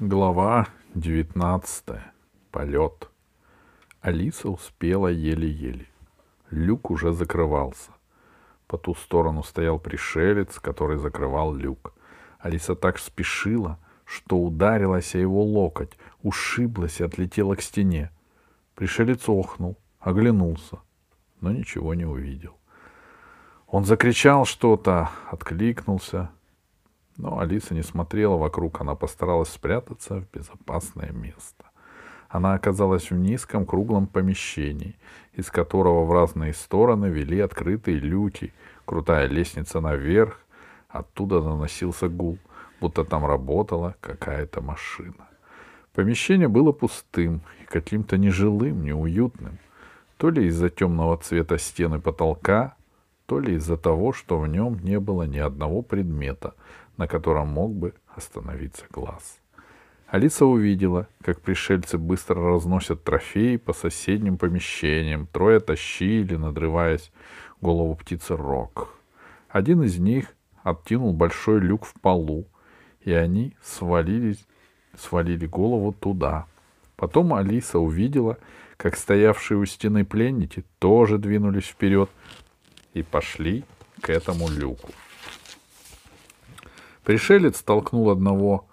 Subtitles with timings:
[0.00, 2.14] Глава девятнадцатая.
[2.50, 3.10] Полет.
[4.00, 5.88] Алиса успела еле-еле.
[6.48, 7.90] Люк уже закрывался.
[8.66, 11.92] По ту сторону стоял пришелец, который закрывал люк.
[12.38, 18.10] Алиса так спешила, что ударилась о его локоть, ушиблась и отлетела к стене.
[18.76, 20.78] Пришелец охнул, оглянулся,
[21.42, 22.56] но ничего не увидел.
[23.66, 26.30] Он закричал что-то, откликнулся,
[27.20, 31.64] но Алиса не смотрела вокруг, она постаралась спрятаться в безопасное место.
[32.30, 34.96] Она оказалась в низком круглом помещении,
[35.34, 38.54] из которого в разные стороны вели открытые люки,
[38.86, 40.40] крутая лестница наверх,
[40.88, 42.38] оттуда доносился гул,
[42.80, 45.28] будто там работала какая-то машина.
[45.92, 49.58] Помещение было пустым и каким-то нежилым, неуютным.
[50.16, 52.76] То ли из-за темного цвета стены потолка,
[53.26, 56.54] то ли из-за того, что в нем не было ни одного предмета,
[57.00, 59.40] на котором мог бы остановиться глаз.
[60.06, 65.26] Алиса увидела, как пришельцы быстро разносят трофеи по соседним помещениям.
[65.26, 67.10] Трое тащили, надрываясь,
[67.62, 68.94] голову птицы Рок.
[69.48, 70.26] Один из них
[70.62, 72.46] откинул большой люк в полу,
[73.00, 74.46] и они свалились,
[74.94, 76.44] свалили голову туда.
[76.96, 78.36] Потом Алиса увидела,
[78.76, 82.10] как стоявшие у стены пленники тоже двинулись вперед,
[82.92, 83.64] и пошли
[84.02, 84.90] к этому люку.
[87.04, 88.66] Пришелец толкнул одного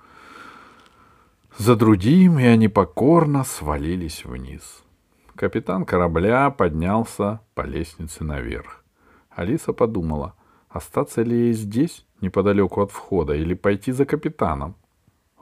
[1.58, 4.84] за другим, и они покорно свалились вниз.
[5.36, 8.84] Капитан корабля поднялся по лестнице наверх.
[9.30, 10.36] Алиса подумала,
[10.70, 14.76] остаться ли ей здесь, неподалеку от входа, или пойти за капитаном.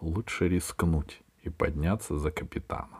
[0.01, 2.99] Лучше рискнуть и подняться за капитаном.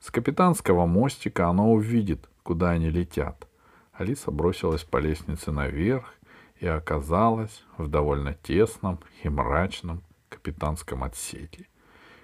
[0.00, 3.46] С капитанского мостика она увидит, куда они летят.
[3.92, 6.14] Алиса бросилась по лестнице наверх
[6.62, 11.66] и оказалась в довольно тесном и мрачном капитанском отсеке.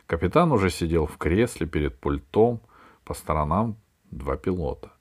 [0.06, 2.60] Капитан уже сидел в кресле перед пультом,
[3.04, 3.76] по сторонам
[4.12, 4.92] два пилота.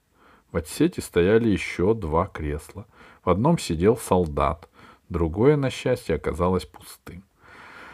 [0.50, 2.86] В отсете стояли еще два кресла.
[3.24, 4.68] В одном сидел солдат,
[5.08, 7.22] другое, на счастье, оказалось пустым.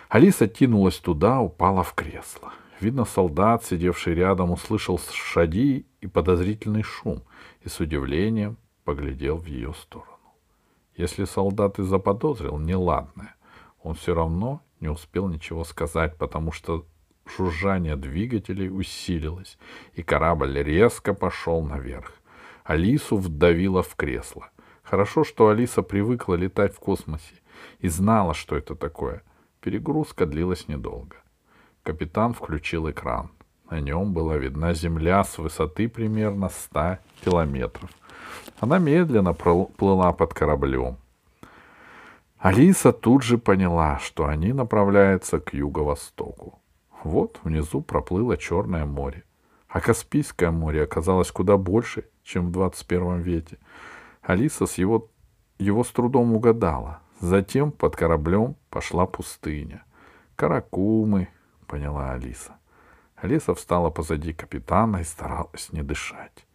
[0.09, 2.55] Алиса кинулась туда, упала в кресло.
[2.81, 7.22] Видно, солдат, сидевший рядом, услышал шаги и подозрительный шум
[7.61, 10.13] и с удивлением поглядел в ее сторону.
[10.97, 13.34] Если солдат и заподозрил неладное,
[13.82, 16.87] он все равно не успел ничего сказать, потому что
[17.27, 19.59] жужжание двигателей усилилось,
[19.94, 22.12] и корабль резко пошел наверх.
[22.62, 24.50] Алису вдавило в кресло.
[24.82, 27.41] Хорошо, что Алиса привыкла летать в космосе
[27.81, 29.22] и знала, что это такое.
[29.61, 31.16] Перегрузка длилась недолго.
[31.82, 33.31] Капитан включил экран.
[33.71, 37.91] На нем была видна Земля с высоты примерно 100 километров—
[38.61, 40.97] она медленно плыла под кораблем.
[42.39, 46.61] Алиса тут же поняла, что они направляются к юго-востоку.
[47.03, 49.25] Вот внизу проплыло Черное море.
[49.69, 53.59] А Каспийское море оказалось куда больше, чем в 21 веке.
[54.23, 55.09] Алиса с его,
[55.59, 57.00] его с трудом угадала.
[57.19, 59.83] Затем под кораблем пошла пустыня.
[60.37, 61.28] Каракумы,
[61.67, 62.56] поняла Алиса.
[63.17, 66.47] Алиса встала позади капитана и старалась не дышать.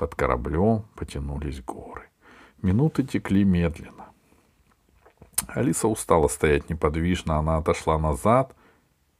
[0.00, 2.08] Под кораблем потянулись горы.
[2.62, 4.06] Минуты текли медленно.
[5.46, 8.56] Алиса устала стоять неподвижно, она отошла назад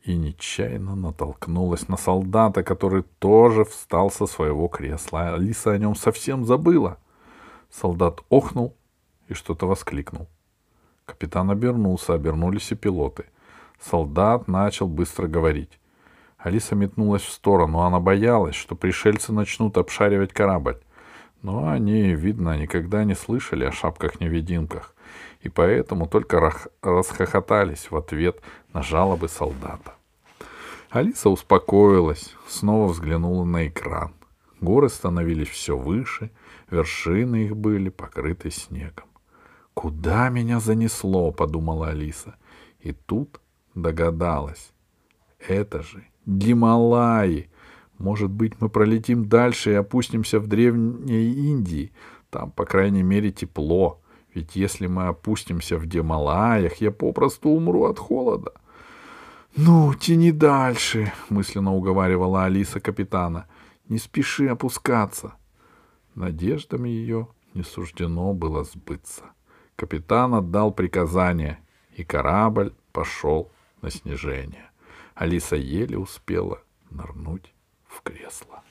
[0.02, 5.34] и нечаянно натолкнулась на солдата, который тоже встал со своего кресла.
[5.34, 6.96] Алиса о нем совсем забыла.
[7.70, 8.74] Солдат охнул
[9.28, 10.28] и что-то воскликнул.
[11.04, 13.26] Капитан обернулся, обернулись и пилоты.
[13.78, 15.78] Солдат начал быстро говорить.
[16.42, 17.80] Алиса метнулась в сторону.
[17.80, 20.78] Она боялась, что пришельцы начнут обшаривать корабль.
[21.42, 24.94] Но они, видно, никогда не слышали о шапках-невидимках,
[25.40, 26.52] и поэтому только
[26.82, 28.40] расхохотались в ответ
[28.74, 29.94] на жалобы солдата.
[30.90, 34.12] Алиса успокоилась, снова взглянула на экран.
[34.60, 36.30] Горы становились все выше,
[36.70, 39.06] вершины их были покрыты снегом.
[39.72, 42.34] «Куда меня занесло?»— подумала Алиса.
[42.80, 43.40] И тут
[43.74, 44.72] догадалась.
[45.38, 47.50] Это же Гималаи.
[47.98, 51.92] Может быть, мы пролетим дальше и опустимся в древней Индии.
[52.30, 54.00] Там, по крайней мере, тепло.
[54.32, 58.52] Ведь если мы опустимся в Гималаях, я попросту умру от холода.
[59.56, 63.46] «Ну, тяни дальше»,— мысленно уговаривала Алиса капитана.
[63.88, 65.32] «Не спеши опускаться».
[66.14, 69.24] Надеждам ее не суждено было сбыться.
[69.74, 71.58] Капитан отдал приказание,
[71.96, 73.50] и корабль пошел
[73.82, 74.69] на снижение.
[75.14, 77.52] Алиса еле успела нырнуть
[77.86, 78.62] в кресло.